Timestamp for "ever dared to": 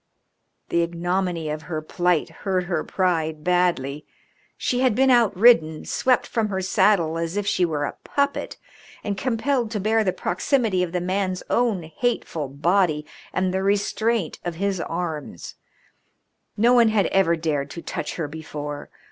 17.11-17.83